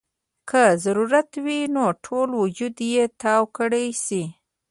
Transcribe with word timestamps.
کۀ 0.49 0.63
ضرورت 0.83 1.29
وي 1.45 1.59
نو 1.75 1.83
ټول 2.05 2.29
وجود 2.41 2.73
دې 2.79 3.03
تاو 3.21 3.43
کړے 3.57 3.85
شي- 4.05 4.23